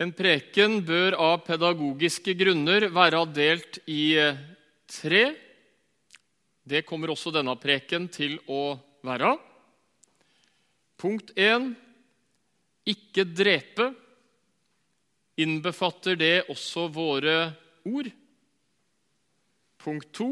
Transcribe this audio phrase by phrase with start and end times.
[0.00, 4.38] En preken bør av pedagogiske grunner være delt i eh,
[4.88, 5.24] tre.
[6.64, 9.34] Det kommer også denne preken til å være.
[11.00, 11.68] Punkt 1.
[12.88, 13.90] Ikke drepe.
[15.40, 17.36] Innbefatter det også våre
[17.84, 18.08] ord?
[19.84, 20.30] Punkt 2.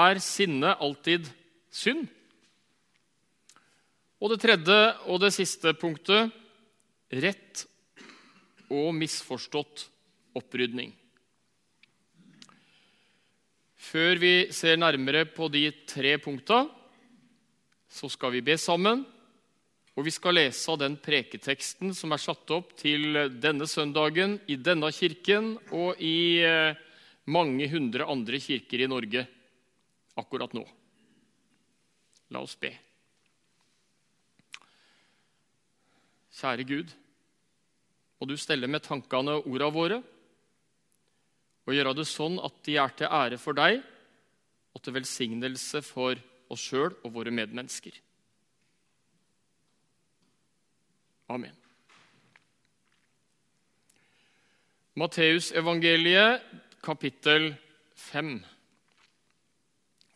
[0.00, 1.28] Er sinne alltid
[1.68, 2.08] synd?
[4.20, 6.32] Og det tredje og det siste punktet
[7.20, 7.66] rett
[8.70, 9.88] og misforstått
[10.38, 10.92] opprydning.
[13.80, 16.66] Før vi ser nærmere på de tre punkta,
[17.90, 19.02] så skal vi be sammen.
[19.98, 24.56] Og vi skal lese av den preketeksten som er satt opp til denne søndagen i
[24.56, 26.78] denne kirken og i eh,
[27.26, 29.26] mange hundre andre kirker i Norge
[30.20, 30.62] akkurat nå.
[32.30, 32.70] La oss be.
[36.40, 36.94] Kjære Gud
[38.20, 40.02] må du stelle med tankene og orda våre,
[41.64, 43.80] og gjøre det sånn at de er til ære for deg
[44.74, 47.94] og til velsignelse for oss sjøl og våre medmennesker.
[51.30, 51.54] Amen.
[54.98, 56.42] Matteusevangeliet,
[56.82, 57.52] kapittel
[57.94, 58.40] 5.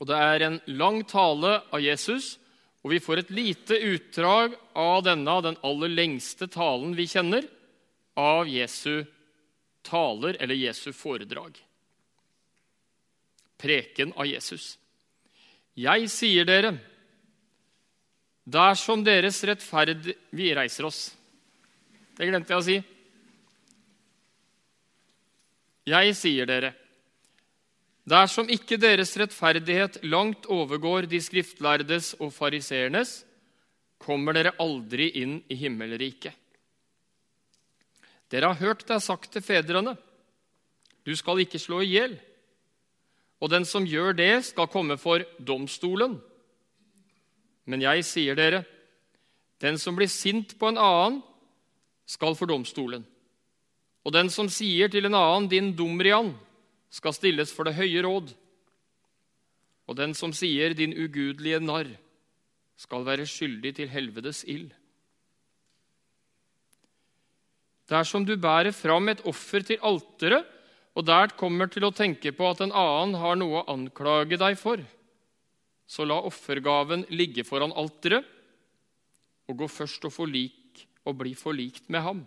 [0.02, 2.34] Og Det er en lang tale av Jesus,
[2.82, 7.46] og vi får et lite utdrag av denne, den aller lengste talen vi kjenner,
[8.14, 9.04] av Jesu
[9.82, 11.58] taler eller Jesu foredrag.
[13.56, 14.78] Preken av Jesus.
[15.74, 16.76] Jeg sier dere,
[18.44, 21.08] dersom deres rettferd Vi reiser oss.
[22.14, 22.76] Det glemte jeg å si.
[25.84, 26.70] Jeg sier dere,
[28.08, 33.24] dersom ikke deres rettferdighet langt overgår de skriftlærdes og fariseernes,
[34.00, 36.32] kommer dere aldri inn i himmelriket.
[38.32, 39.96] Dere har hørt det er sagt til fedrene,
[41.04, 42.14] du skal ikke slå i hjel.
[43.44, 46.16] Og den som gjør det, skal komme for domstolen.
[47.68, 48.62] Men jeg sier dere,
[49.60, 51.20] den som blir sint på en annen,
[52.08, 53.04] skal for domstolen.
[54.04, 56.34] Og den som sier til en annen, din dumrian,
[56.92, 58.32] skal stilles for det høye råd.
[59.88, 61.90] Og den som sier, din ugudelige narr,
[62.76, 64.72] skal være skyldig til helvetes ild.
[67.90, 70.46] Dersom du bærer fram et offer til alteret,
[70.94, 74.56] og der kommer til å tenke på at en annen har noe å anklage deg
[74.60, 74.80] for,
[75.86, 78.24] så la offergaven ligge foran alteret,
[79.44, 82.22] og gå først og, forlik, og bli forlikt med ham.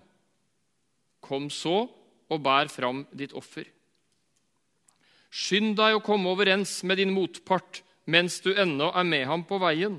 [1.23, 1.87] Kom så
[2.27, 3.65] og bær fram ditt offer.
[5.33, 9.57] Skynd deg å komme overens med din motpart mens du ennå er med ham på
[9.59, 9.97] veien.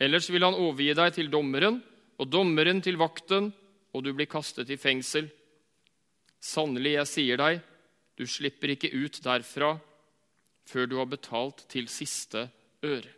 [0.00, 1.82] Ellers vil han overgi deg til dommeren,
[2.16, 3.50] og dommeren til vakten,
[3.92, 5.28] og du blir kastet i fengsel.
[6.42, 7.60] Sannelig, jeg sier deg,
[8.18, 9.74] du slipper ikke ut derfra
[10.68, 12.46] før du har betalt til siste
[12.84, 13.10] øre.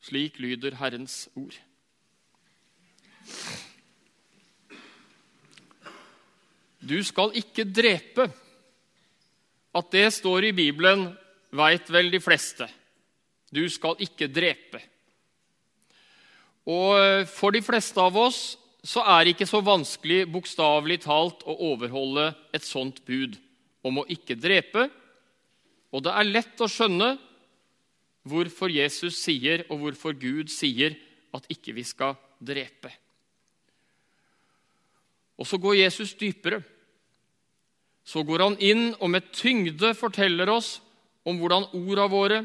[0.00, 1.56] Slik lyder Herrens ord.
[6.80, 8.30] Du skal ikke drepe.
[9.76, 11.12] At det står i Bibelen,
[11.54, 12.66] veit vel de fleste.
[13.54, 14.80] Du skal ikke drepe.
[16.70, 18.40] Og eh, for de fleste av oss
[18.86, 23.36] så er det ikke så vanskelig bokstavelig talt å overholde et sånt bud
[23.84, 24.86] om å ikke drepe.
[25.92, 27.10] Og det er lett å skjønne
[28.30, 30.96] hvorfor Jesus sier, og hvorfor Gud sier,
[31.34, 32.90] at ikke vi skal drepe.
[35.40, 36.60] Og så går Jesus dypere.
[38.04, 40.78] Så går han inn og med tyngde forteller oss
[41.28, 42.40] om hvordan orda våre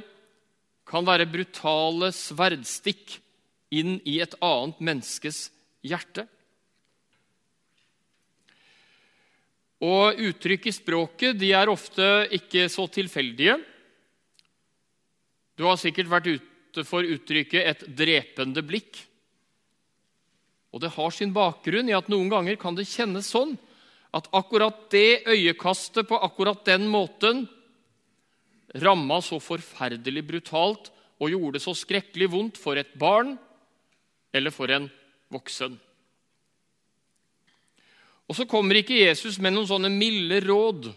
[0.86, 3.18] kan være brutale sverdstikk
[3.81, 5.50] inn i et annet menneskes
[5.86, 6.25] hjerte.
[9.86, 12.06] Og Uttrykk i språket de er ofte
[12.36, 13.58] ikke så tilfeldige.
[15.56, 19.03] Du har sikkert vært ute for uttrykket 'et drepende blikk'.
[20.74, 23.57] Og Det har sin bakgrunn i at noen ganger kan det kjennes sånn
[24.13, 27.48] at akkurat det øyekastet på akkurat den måten
[28.75, 33.38] ramma så forferdelig brutalt og gjorde det så skrekkelig vondt for et barn
[34.35, 34.89] eller for en
[35.31, 35.77] voksen.
[38.25, 40.89] Og så kommer ikke Jesus med noen sånne milde råd.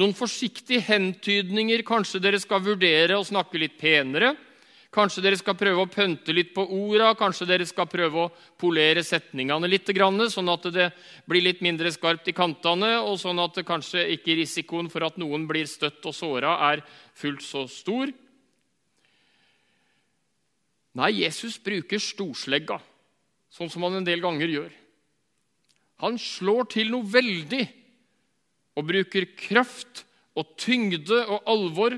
[0.00, 1.84] Noen forsiktige hentydninger.
[1.88, 4.34] Kanskje dere skal vurdere å snakke litt penere.
[4.92, 9.00] Kanskje dere skal prøve å pønte litt på orda, kanskje dere skal prøve å polere
[9.00, 10.90] setningene litt, sånn at det
[11.24, 15.46] blir litt mindre skarpt i kantene, og sånn at kanskje ikke risikoen for at noen
[15.48, 16.84] blir støtt og såra, er
[17.16, 18.12] fullt så stor.
[20.98, 22.76] Nei, Jesus bruker storslegga,
[23.52, 24.72] sånn som han en del ganger gjør.
[26.04, 27.62] Han slår til noe veldig
[28.76, 30.02] og bruker kraft
[30.38, 31.96] og tyngde og alvor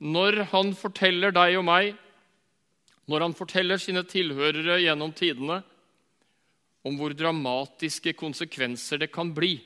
[0.00, 1.92] når han forteller deg og meg,
[3.10, 5.60] når han forteller sine tilhørere gjennom tidene,
[6.86, 9.58] om hvor dramatiske konsekvenser det kan bli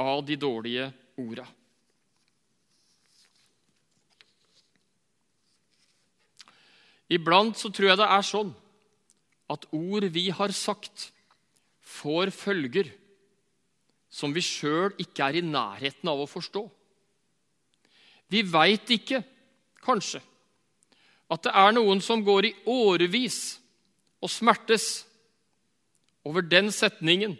[0.00, 0.90] av de dårlige
[1.22, 1.46] orda.
[7.12, 8.52] Iblant så tror jeg det er sånn
[9.52, 11.10] at ord vi har sagt,
[11.84, 12.88] får følger
[14.14, 16.62] som vi sjøl ikke er i nærheten av å forstå.
[18.32, 19.20] Vi veit ikke,
[19.84, 20.22] kanskje,
[21.28, 23.58] at det er noen som går i årevis
[24.24, 25.04] og smertes
[26.24, 27.36] over den setningen,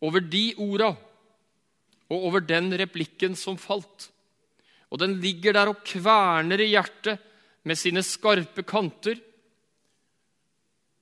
[0.00, 0.92] over de orda
[2.10, 4.08] og over den replikken som falt.
[4.90, 7.20] Og den ligger der og kverner i hjertet
[7.66, 9.20] med sine skarpe kanter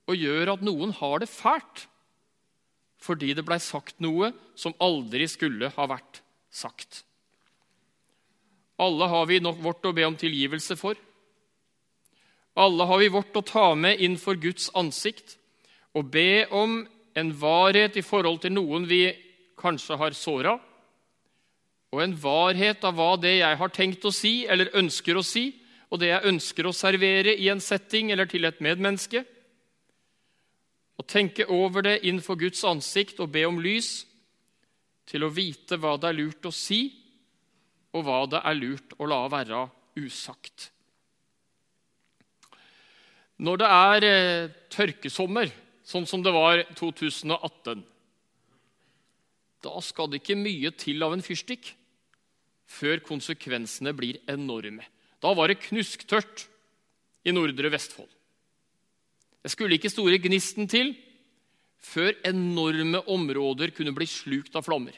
[0.08, 1.86] og gjør at noen har det fælt
[2.98, 6.18] fordi det blei sagt noe som aldri skulle ha vært
[6.50, 7.04] sagt.
[8.82, 10.98] Alle har vi nok vårt å be om tilgivelse for.
[12.58, 15.36] Alle har vi vårt å ta med inn for Guds ansikt
[15.94, 16.80] og be om
[17.18, 19.04] en varhet i forhold til noen vi
[19.58, 20.58] kanskje har såra,
[21.88, 25.50] og en varhet av hva det jeg har tenkt å si eller ønsker å si,
[25.88, 29.22] og det jeg ønsker å servere i en setting eller til et medmenneske.
[30.98, 34.02] Og tenke over det innenfor Guds ansikt og be om lys
[35.08, 36.82] til å vite hva det er lurt å si,
[37.96, 39.62] og hva det er lurt å la være
[39.96, 40.68] usagt.
[43.38, 45.48] Når det er eh, tørkesommer,
[45.86, 47.84] sånn som det var 2018
[49.64, 51.70] Da skal det ikke mye til av en fyrstikk
[52.68, 54.84] før konsekvensene blir enorme.
[55.22, 56.46] Da var det knusktørt
[57.26, 58.10] i Nordre Vestfold.
[59.42, 60.94] Det skulle ikke store gnisten til
[61.78, 64.94] før enorme områder kunne bli slukt av flammer.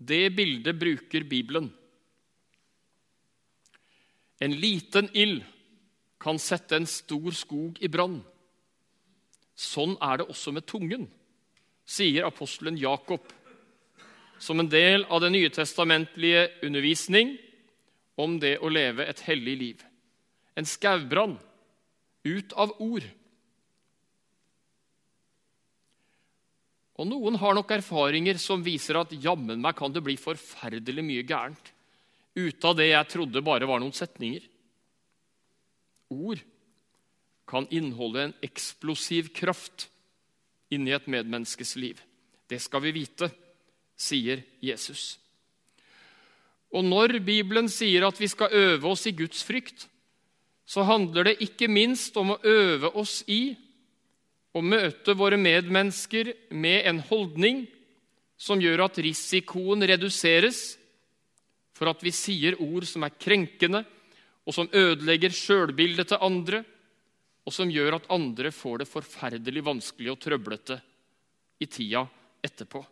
[0.00, 1.68] Det bildet bruker Bibelen.
[4.40, 5.42] En liten ild
[6.20, 8.20] kan sette en stor skog i brann.
[9.56, 11.04] Sånn er det også med tungen,
[11.84, 13.20] sier apostelen Jakob,
[14.40, 17.34] som en del av den nytestamentlige undervisning
[18.20, 19.82] om det å leve et hellig liv.
[20.58, 21.38] En skaubrann
[22.26, 23.06] ut av ord.
[27.00, 31.24] Og Noen har nok erfaringer som viser at jammen meg kan det bli forferdelig mye
[31.24, 31.72] gærent
[32.36, 34.44] ut av det jeg trodde bare var noen setninger.
[36.12, 36.42] Ord
[37.50, 39.88] kan inneholde en eksplosiv kraft
[40.70, 41.98] inni et medmenneskes liv.
[42.46, 43.30] Det skal vi vite,
[43.98, 45.16] sier Jesus.
[46.70, 49.88] Og når Bibelen sier at vi skal øve oss i Guds frykt,
[50.70, 53.56] så handler det ikke minst om å øve oss i
[54.54, 57.64] å møte våre medmennesker med en holdning
[58.40, 60.62] som gjør at risikoen reduseres
[61.76, 63.82] for at vi sier ord som er krenkende,
[64.44, 66.62] og som ødelegger sjølbildet til andre,
[67.46, 70.76] og som gjør at andre får det forferdelig vanskelig og trøblete
[71.60, 72.04] i tida
[72.44, 72.82] etterpå.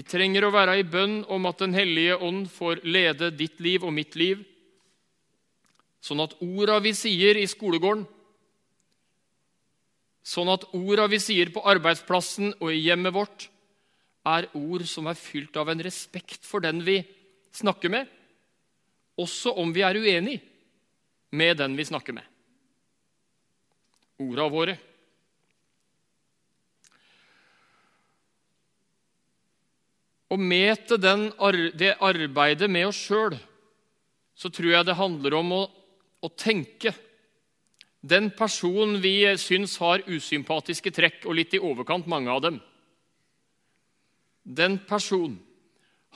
[0.00, 3.82] Vi trenger å være i bønn om at Den hellige ånd får lede ditt liv
[3.84, 4.40] og mitt liv,
[6.00, 8.06] sånn at orda vi sier i skolegården,
[10.24, 13.50] sånn at orda vi sier på arbeidsplassen og i hjemmet vårt,
[14.24, 17.02] er ord som er fylt av en respekt for den vi
[17.60, 18.08] snakker med,
[19.20, 20.38] også om vi er uenig
[21.36, 22.24] med den vi snakker med.
[24.24, 24.80] Orda våre
[30.30, 31.28] Å mete den,
[31.74, 33.34] det arbeidet med oss sjøl,
[34.38, 35.62] så tror jeg det handler om å,
[36.22, 36.92] å tenke.
[38.00, 42.60] Den personen vi syns har usympatiske trekk, og litt i overkant mange av dem
[44.40, 45.36] Den personen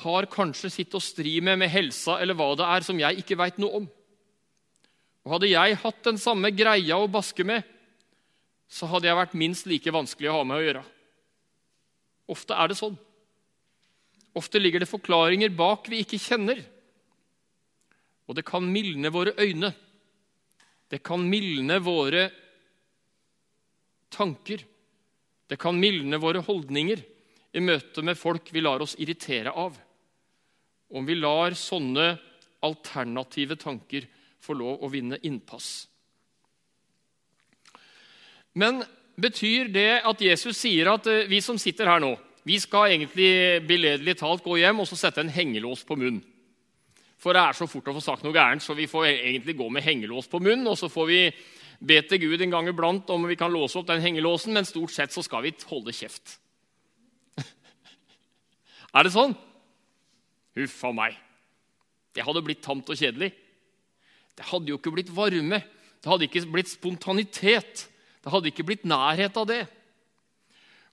[0.03, 3.37] har kanskje sitt å stri med med helsa eller hva det er som jeg ikke
[3.39, 3.85] veit noe om.
[5.25, 7.63] Og Hadde jeg hatt den samme greia å baske med,
[8.67, 10.83] så hadde jeg vært minst like vanskelig å ha med å gjøre.
[12.35, 12.97] Ofte er det sånn.
[14.35, 16.61] Ofte ligger det forklaringer bak vi ikke kjenner.
[18.27, 19.71] Og det kan mildne våre øyne.
[20.91, 22.29] Det kan mildne våre
[24.15, 24.65] tanker.
[25.47, 27.03] Det kan mildne våre holdninger
[27.55, 29.77] i møte med folk vi lar oss irritere av.
[30.95, 32.15] Om vi lar sånne
[32.65, 34.07] alternative tanker
[34.43, 35.87] få lov å vinne innpass.
[38.55, 38.83] Men
[39.19, 42.13] betyr det at Jesus sier at eh, vi som sitter her nå,
[42.45, 46.23] vi skal egentlig billedlig talt gå hjem og så sette en hengelås på munnen.
[47.21, 49.69] For det er så fort å få sagt noe gærent, så vi får egentlig gå
[49.73, 50.67] med hengelås på munnen.
[50.69, 51.21] Og så får vi
[51.81, 54.93] be til Gud en gang iblant om vi kan låse opp den hengelåsen, men stort
[54.93, 56.37] sett så skal vi holde kjeft.
[58.97, 59.33] er det sånn?
[60.59, 61.17] Huff a meg.
[62.15, 63.33] Det hadde blitt tamt og kjedelig.
[64.37, 65.63] Det hadde jo ikke blitt varme.
[66.05, 67.87] Det hadde ikke blitt spontanitet.
[68.21, 69.63] Det hadde ikke blitt nærhet av det.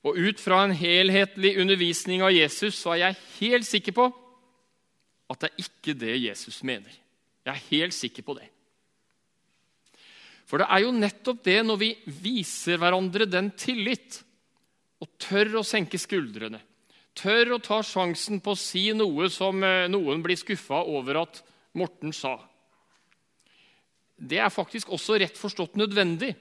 [0.02, 4.08] Og ut fra en helhetlig undervisning av Jesus så er jeg helt sikker på
[5.30, 6.90] at det er ikke det Jesus mener.
[7.46, 8.48] Jeg er helt sikker på det.
[10.46, 11.90] For det er jo nettopp det når vi
[12.22, 14.20] viser hverandre den tillit
[15.02, 16.60] og tør å senke skuldrene,
[17.16, 21.40] tør å ta sjansen på å si noe som eh, noen blir skuffa over at
[21.78, 22.36] Morten sa.
[24.16, 26.34] Det er faktisk også rett forstått nødvendig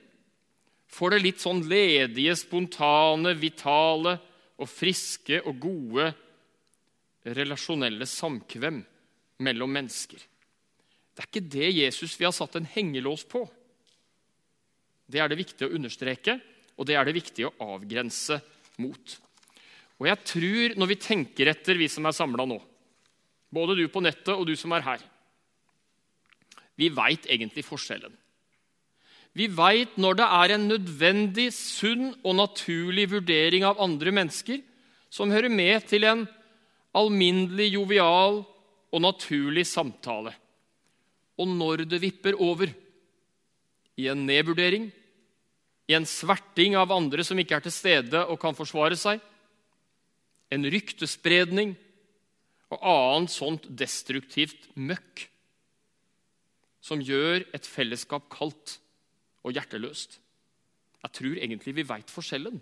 [0.91, 4.17] for det litt sånn ledige, spontane, vitale
[4.59, 6.09] og friske og gode
[7.23, 8.81] relasjonelle samkvem
[9.45, 10.19] mellom mennesker.
[11.11, 13.43] Det er ikke det Jesus vi har satt en hengelås på.
[15.11, 16.37] Det er det viktig å understreke,
[16.79, 18.39] og det er det viktig å avgrense
[18.81, 19.15] mot.
[20.01, 22.57] Og jeg tror, når vi tenker etter, vi som er samla nå,
[23.51, 25.01] både du på nettet og du som er her
[26.79, 28.13] Vi veit egentlig forskjellen.
[29.37, 34.59] Vi veit når det er en nødvendig, sunn og naturlig vurdering av andre mennesker
[35.11, 36.25] som hører med til en
[36.95, 38.41] alminnelig, jovial
[38.91, 40.33] og naturlig samtale.
[41.39, 42.73] Og når det vipper over
[43.99, 44.89] i en nedvurdering,
[45.87, 49.19] i en sverting av andre som ikke er til stede og kan forsvare seg,
[50.51, 51.73] en ryktespredning
[52.71, 55.27] og annet sånt destruktivt møkk
[56.83, 58.80] som gjør et fellesskap kaldt
[59.43, 60.19] og hjerteløst.
[61.01, 62.59] Jeg tror egentlig vi veit forskjellen.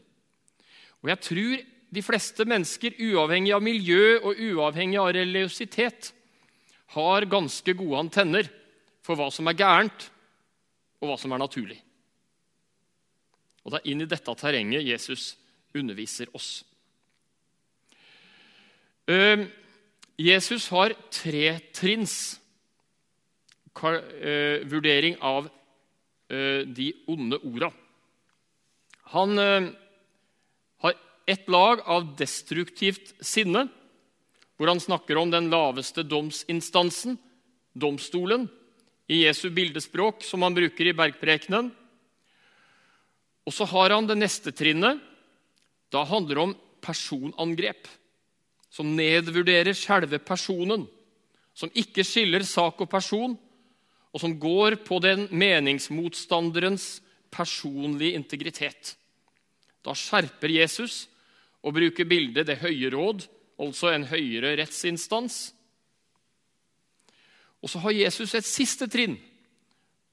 [1.04, 6.14] Og jeg tror de fleste mennesker, uavhengig av miljø og uavhengig av religiøsitet,
[6.96, 8.50] har ganske gode antenner
[9.06, 10.10] for hva som er gærent,
[11.00, 11.78] og hva som er naturlig.
[13.64, 15.36] Og Det er inn i dette terrenget Jesus
[15.76, 16.64] underviser oss.
[20.20, 22.40] Jesus har tretrinns
[23.74, 25.59] vurdering av Eh,
[26.30, 27.72] de onde orda.
[29.10, 29.70] Han eh,
[30.78, 30.94] har
[31.26, 33.66] ett lag av destruktivt sinne,
[34.58, 37.18] hvor han snakker om den laveste domsinstansen,
[37.74, 38.46] domstolen,
[39.10, 41.72] i Jesu bildespråk, som han bruker i bergprekenen.
[43.50, 45.00] Og så har han det neste trinnet.
[45.90, 47.88] Da handler det om personangrep,
[48.70, 50.86] som nedvurderer selve personen,
[51.58, 53.34] som ikke skiller sak og person,
[54.14, 57.00] og som går på den meningsmotstanderens
[57.30, 58.96] personlige integritet.
[59.86, 61.06] Da skjerper Jesus
[61.62, 63.26] og bruker bildet det høye råd,
[63.60, 65.50] altså en høyere rettsinstans.
[67.60, 69.18] Og så har Jesus et siste trinn,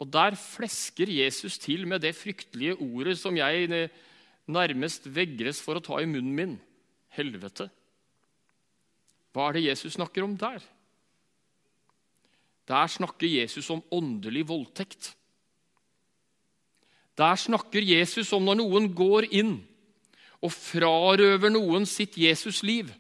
[0.03, 3.88] og der flesker Jesus til med det fryktelige ordet som jeg
[4.47, 6.57] nærmest vegres for å ta i munnen min
[7.17, 7.71] helvete.
[9.33, 10.61] Hva er det Jesus snakker om der?
[12.67, 15.13] Der snakker Jesus om åndelig voldtekt.
[17.17, 19.55] Der snakker Jesus om når noen går inn
[20.45, 22.91] og frarøver noen sitt Jesusliv,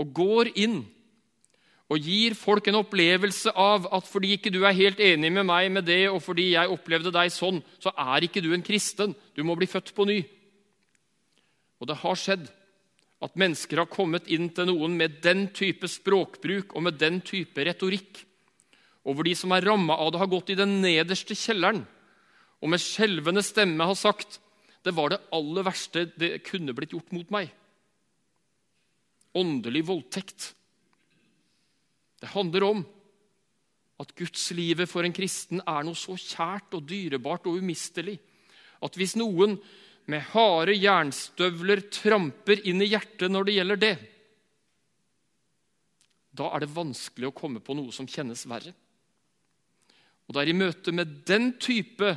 [0.00, 0.80] og går inn
[1.90, 5.70] og gir folk en opplevelse av at fordi ikke du er helt enig med meg
[5.74, 9.14] med det, og fordi jeg opplevde deg sånn, så er ikke du en kristen.
[9.34, 10.20] Du må bli født på ny.
[11.82, 12.46] Og det har skjedd
[13.20, 17.66] at mennesker har kommet inn til noen med den type språkbruk og med den type
[17.66, 18.22] retorikk
[19.04, 21.82] og hvor de som er ramma av det, har gått i den nederste kjelleren
[22.60, 24.38] og med skjelvende stemme har sagt
[24.84, 27.50] det var det aller verste det kunne blitt gjort mot meg.
[29.36, 30.46] Åndelig voldtekt.
[32.20, 32.80] Det handler om
[34.00, 38.16] at gudslivet for en kristen er noe så kjært og dyrebart og umistelig
[38.80, 39.58] at hvis noen
[40.10, 43.96] med harde jernstøvler tramper inn i hjertet når det gjelder det,
[46.32, 48.72] da er det vanskelig å komme på noe som kjennes verre.
[50.30, 52.12] Og det er i møte med den type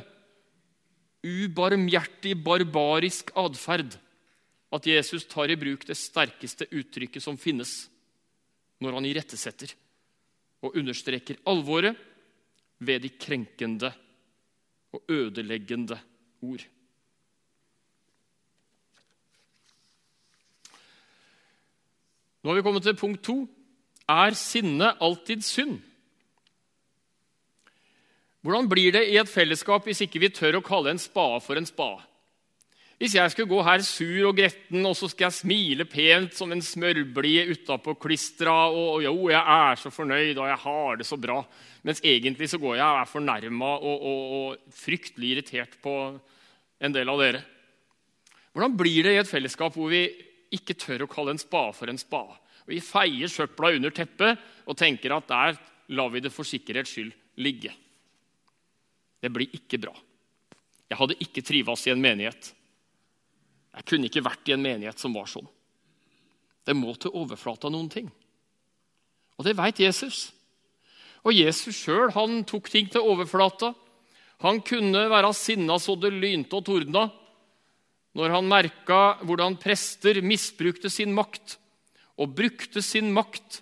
[1.26, 3.96] ubarmhjertig, barbarisk atferd
[4.74, 7.88] at Jesus tar i bruk det sterkeste uttrykket som finnes,
[8.78, 9.72] når han irettesetter
[10.62, 11.98] og understreker alvoret
[12.78, 13.90] ved de krenkende
[14.94, 15.98] og ødeleggende
[16.46, 16.62] ord.
[22.44, 23.36] Nå har vi kommet til punkt to.
[24.06, 25.80] Er sinne alltid synd?
[28.44, 31.56] Hvordan blir det i et fellesskap hvis ikke vi tør å kalle en spade for
[31.56, 32.02] en spade?
[33.00, 36.52] Hvis jeg skulle gå her sur og gretten, og så skal jeg smile pent som
[36.52, 41.06] en smørblid utapå klistra og, og 'jo, jeg er så fornøyd, og jeg har det
[41.08, 41.40] så bra',
[41.82, 45.96] mens egentlig så går jeg og er fornærma og, og, og fryktelig irritert på
[46.80, 47.42] en del av dere.
[48.52, 50.04] Hvordan blir det i et fellesskap hvor vi
[50.54, 52.36] ikke tør å kalle en spade for en spade?
[52.68, 55.58] Vi feier søpla under teppet og tenker at der
[55.88, 57.72] lar vi det for sikkerhets skyld ligge.
[59.24, 59.94] Det blir ikke bra.
[60.92, 62.52] Jeg hadde ikke trivast i en menighet
[63.74, 65.46] jeg kunne ikke vært i en menighet som var sånn.
[66.64, 68.06] Det må til overflata noen ting.
[69.34, 70.28] Og det veit Jesus.
[71.26, 72.12] Og Jesus sjøl
[72.46, 73.72] tok ting til overflata.
[74.44, 77.08] Han kunne være sinna så det lynte og tordna
[78.14, 81.56] når han merka hvordan prester misbrukte sin makt
[82.14, 83.58] og brukte sin makt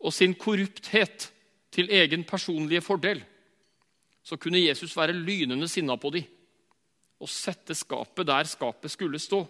[0.00, 1.28] og sin korrupthet
[1.74, 3.20] til egen personlige fordel.
[4.22, 6.28] Så kunne Jesus være lynende sinna på dem
[7.20, 9.42] og sette skapet der skapet skulle stå.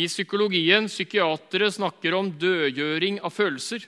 [0.00, 3.84] I psykologien psykiatere snakker om dødgjøring av følelser.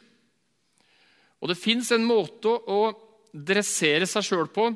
[1.41, 2.93] Og Det fins en måte å
[3.33, 4.69] dressere seg sjøl på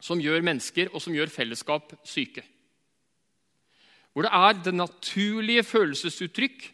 [0.00, 2.42] som gjør mennesker og som gjør fellesskap syke.
[4.12, 6.64] Hvor det er det naturlige følelsesuttrykk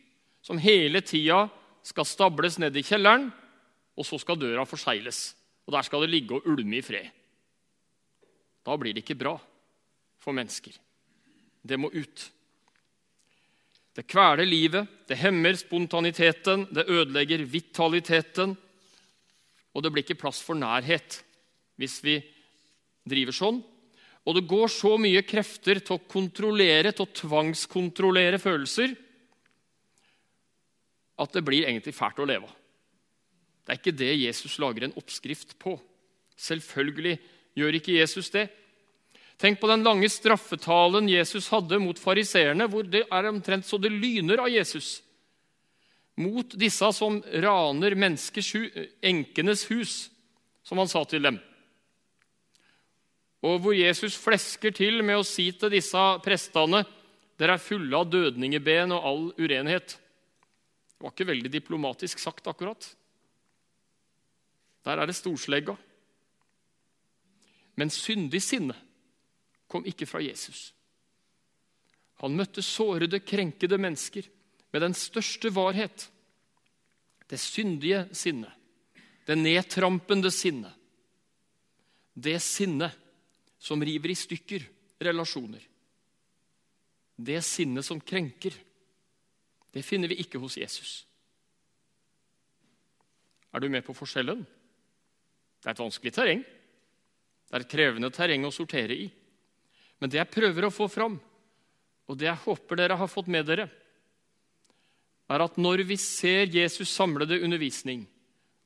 [0.45, 1.49] som hele tida
[1.85, 3.27] skal stables ned i kjelleren,
[3.97, 5.35] og så skal døra forsegles.
[5.65, 7.09] Og Der skal det ligge og ulme i fred.
[8.65, 9.35] Da blir det ikke bra
[10.21, 10.73] for mennesker.
[11.65, 12.31] Det må ut.
[13.95, 18.57] Det kveler livet, det hemmer spontaniteten, det ødelegger vitaliteten.
[19.75, 21.21] Og det blir ikke plass for nærhet
[21.79, 22.19] hvis vi
[23.07, 23.63] driver sånn.
[24.25, 28.95] Og det går så mye krefter til å kontrollere, til å tvangskontrollere følelser,
[31.21, 32.55] at det blir egentlig fælt å leve av.
[33.65, 35.79] Det er ikke det Jesus lager en oppskrift på.
[36.37, 37.19] Selvfølgelig
[37.55, 38.49] Gjør ikke Jesus det?
[39.39, 43.93] Tenk på den lange straffetalen Jesus hadde mot fariseerne, hvor det er omtrent så det
[43.93, 45.01] lyner av Jesus.
[46.19, 48.53] Mot disse som raner menneskers
[49.03, 49.95] enkenes hus,
[50.67, 51.41] som han sa til dem.
[53.45, 56.85] Og hvor Jesus flesker til med å si til disse prestene
[57.39, 59.97] dere er fulle av dødningeben og all urenhet.
[60.95, 62.87] Det var ikke veldig diplomatisk sagt, akkurat.
[64.85, 65.77] Der er det storslegga.
[67.75, 68.77] Men syndig sinne
[69.69, 70.73] kom ikke fra Jesus.
[72.23, 74.29] Han møtte sårede, krenkede mennesker
[74.73, 76.11] med den største varhet.
[77.31, 78.53] Det syndige sinnet,
[79.27, 80.73] det nedtrampende sinnet.
[82.15, 82.95] Det sinnet
[83.59, 84.67] som river i stykker
[85.03, 85.63] relasjoner.
[87.17, 88.55] Det sinnet som krenker.
[89.75, 90.93] Det finner vi ikke hos Jesus.
[93.55, 94.45] Er du med på forskjellen?
[95.65, 96.43] Det er et vanskelig terreng.
[96.45, 99.07] Det er et krevende terreng å sortere i.
[99.97, 101.17] Men det jeg prøver å få fram,
[102.05, 103.65] og det jeg håper dere har fått med dere,
[105.33, 108.05] er at når vi ser Jesus' samlede undervisning,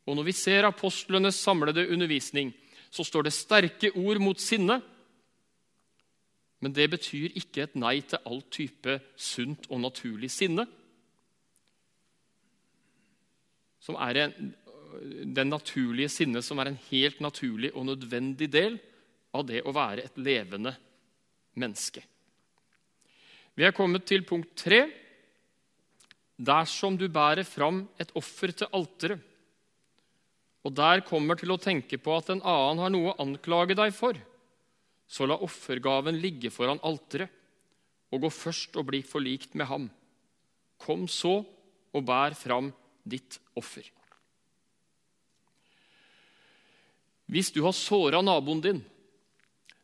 [0.08, 2.50] og når vi ser apostlenes samlede undervisning,
[2.90, 4.80] så står det sterke ord mot sinne.
[6.58, 10.66] Men det betyr ikke et nei til all type sunt og naturlig sinne.
[13.78, 14.50] Som er en,
[14.98, 18.78] den naturlige sinne som er en helt naturlig og nødvendig del
[19.37, 20.74] av det å være et levende
[21.58, 22.02] menneske.
[23.58, 24.84] Vi er kommet til punkt tre.
[26.38, 29.18] Dersom du bærer fram et offer til alteret,
[30.62, 33.94] og der kommer til å tenke på at en annen har noe å anklage deg
[33.94, 34.14] for,
[35.08, 37.32] så la offergaven ligge foran alteret,
[38.08, 39.88] og gå først og bli forlikt med ham.
[40.80, 42.70] Kom så og bær fram
[43.02, 43.82] ditt offer.
[47.28, 48.80] Hvis du har såra naboen din,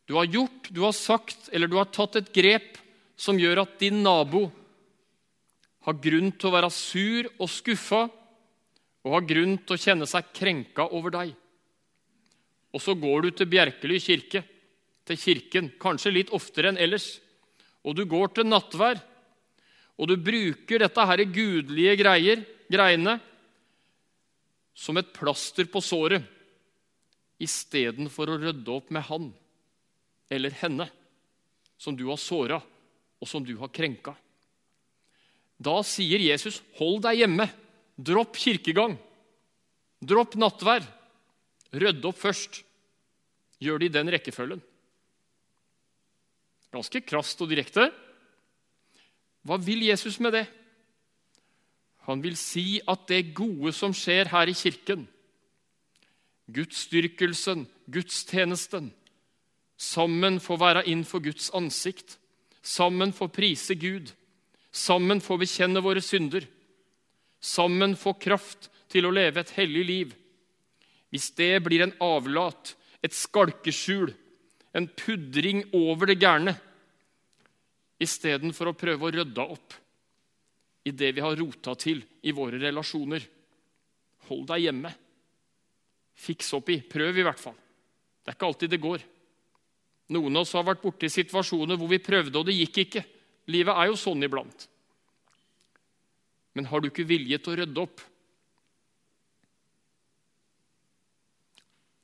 [0.08, 2.76] du har gjort, du har sagt eller du har tatt et grep
[3.16, 4.46] som gjør at din nabo
[5.84, 8.02] har grunn til å være sur og skuffa
[9.04, 11.34] og har grunn til å kjenne seg krenka over deg.
[12.74, 14.42] Og så går du til Bjerkely kirke,
[15.04, 17.18] til kirken, kanskje litt oftere enn ellers.
[17.84, 18.96] Og du går til nattvær,
[20.00, 22.40] og du bruker dette her gudelige greier,
[22.72, 23.18] greiene
[24.74, 26.24] som et plaster på såret
[27.44, 29.30] istedenfor å rydde opp med han
[30.32, 30.88] eller henne
[31.78, 32.60] som du har såra,
[33.20, 34.14] og som du har krenka.
[35.60, 37.46] Da sier Jesus, 'Hold deg hjemme.
[37.96, 38.98] Dropp kirkegang.
[40.02, 40.82] Dropp nattvær.
[41.72, 42.62] Rydde opp først.'
[43.60, 44.60] Gjør det i den rekkefølgen.
[46.74, 47.92] Ganske krast og direkte.
[49.46, 50.46] Hva vil Jesus med det?
[52.08, 55.06] Han vil si at det gode som skjer her i kirken,
[56.52, 58.90] gudsdyrkelsen, gudstjenesten,
[59.76, 62.18] sammen få være inn for Guds ansikt,
[62.62, 64.12] sammen få prise Gud,
[64.72, 66.46] sammen få bekjenne våre synder,
[67.40, 70.12] sammen få kraft til å leve et hellig liv.
[71.12, 74.12] Hvis det blir en avlat, et skalkeskjul,
[74.74, 76.56] en pudring over det gærne,
[78.02, 79.76] istedenfor å prøve å rydde opp
[80.84, 83.22] i det vi har rota til i våre relasjoner.
[84.28, 84.90] Hold deg hjemme.
[86.14, 86.78] Fiks opp i.
[86.80, 87.56] Prøv, i hvert fall.
[88.22, 89.04] Det er ikke alltid det går.
[90.14, 93.04] Noen av oss har vært borti situasjoner hvor vi prøvde, og det gikk ikke.
[93.52, 94.66] Livet er jo sånn iblant.
[96.54, 98.02] Men har du ikke vilje til å rydde opp,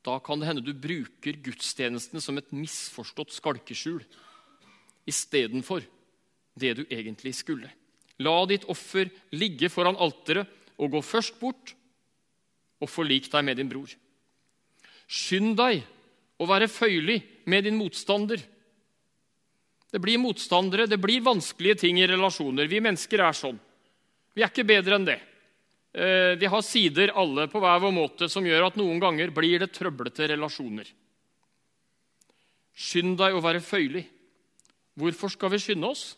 [0.00, 4.00] da kan det hende du bruker gudstjenestene som et misforstått skalkeskjul
[5.10, 5.84] istedenfor
[6.60, 7.68] det du egentlig skulle.
[8.20, 10.48] La ditt offer ligge foran alteret
[10.80, 11.74] og gå først bort
[12.80, 13.92] og forlik deg med din bror.
[15.10, 15.82] Skynd deg
[16.40, 17.18] å være føyelig
[17.50, 18.40] med din motstander.
[19.90, 22.70] Det blir motstandere, det blir vanskelige ting i relasjoner.
[22.70, 23.58] Vi mennesker er sånn.
[24.32, 25.18] Vi er ikke bedre enn det.
[25.90, 29.58] Eh, vi har sider alle på hver vår måte som gjør at noen ganger blir
[29.58, 30.86] det trøblete relasjoner.
[32.70, 34.06] Skynd deg å være føyelig.
[34.94, 36.12] Hvorfor skal vi skynde oss?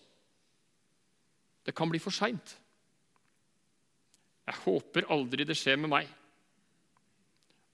[1.64, 2.58] Det kan bli for seint.
[4.44, 6.18] Jeg håper aldri det skjer med meg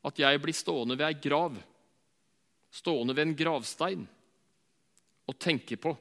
[0.09, 1.57] at jeg blir stående ved ei grav,
[2.73, 4.05] stående ved en gravstein,
[5.29, 5.95] og tenke på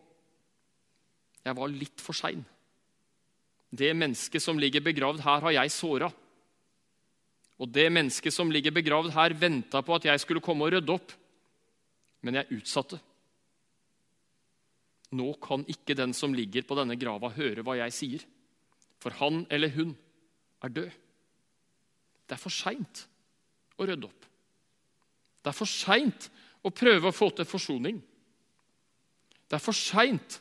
[1.48, 2.42] jeg var litt for sein.
[3.72, 6.10] Det mennesket som ligger begravd her, har jeg såra.
[7.58, 10.94] Og det mennesket som ligger begravd her, venta på at jeg skulle komme og rydde
[10.94, 11.14] opp.
[12.26, 13.00] Men jeg utsatte.
[15.16, 18.26] Nå kan ikke den som ligger på denne grava, høre hva jeg sier.
[19.00, 19.94] For han eller hun
[20.66, 20.98] er død.
[22.28, 23.06] Det er for seint
[23.78, 24.26] å rydde opp.
[25.42, 26.30] Det er for seint
[26.66, 28.00] å prøve å få til forsoning.
[29.48, 30.40] Det er for seint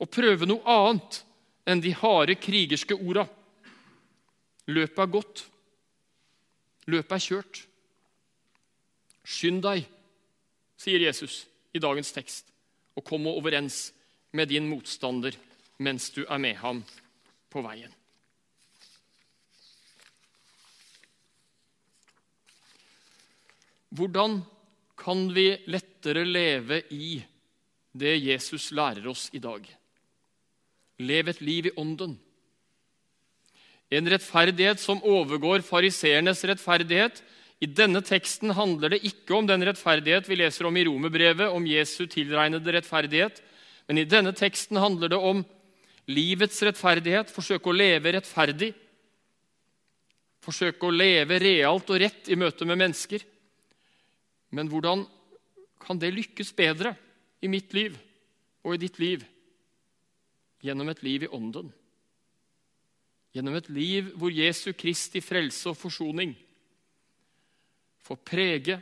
[0.00, 1.20] å prøve noe annet
[1.68, 3.26] enn de harde krigerske orda.
[4.70, 5.44] Løpet er gått.
[6.90, 7.62] Løpet er kjørt.
[9.30, 9.84] Skynd deg,
[10.80, 11.44] sier Jesus
[11.76, 12.48] i dagens tekst,
[12.96, 13.90] og kom overens
[14.32, 15.36] med din motstander
[15.80, 16.82] mens du er med ham
[17.50, 17.92] på veien.
[23.90, 24.40] Hvordan
[25.00, 27.18] kan vi lettere leve i
[27.90, 29.64] det Jesus lærer oss i dag?
[31.00, 32.14] Lev et liv i ånden.
[33.90, 37.18] En rettferdighet som overgår fariseernes rettferdighet.
[37.60, 41.66] I denne teksten handler det ikke om den rettferdighet vi leser om i romerbrevet, om
[41.66, 43.42] Jesu tilregnede rettferdighet,
[43.90, 45.42] men i denne teksten handler det om
[46.10, 48.70] livets rettferdighet, forsøke å leve rettferdig,
[50.40, 53.26] forsøke å leve realt og rett i møte med mennesker.
[54.50, 55.04] Men hvordan
[55.80, 56.94] kan det lykkes bedre
[57.40, 57.96] i mitt liv
[58.64, 59.24] og i ditt liv?
[60.64, 61.70] gjennom et liv i ånden.
[63.34, 66.34] Gjennom et liv hvor Jesu Kristi frelse og forsoning
[68.00, 68.80] får prege,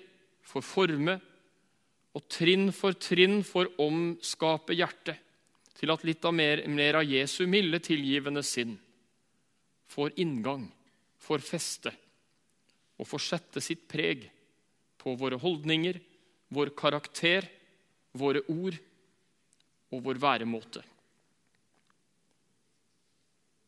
[0.49, 1.19] får forme
[2.17, 5.21] og trinn for trinn får omskape hjertet
[5.79, 8.73] til at litt av mer, mer av Jesu milde, tilgivende sinn
[9.89, 10.65] får inngang,
[11.23, 11.93] får feste
[12.99, 14.25] og får sette sitt preg
[14.99, 16.01] på våre holdninger,
[16.53, 17.47] vår karakter,
[18.13, 18.77] våre ord
[19.93, 20.83] og vår væremåte.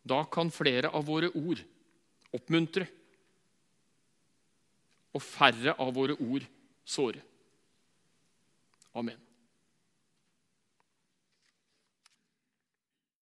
[0.02, 1.60] Da kan flere av våre ord
[2.34, 2.86] oppmuntre,
[5.10, 6.44] og færre av våre ord
[6.86, 7.18] såre.
[8.94, 9.18] Amen.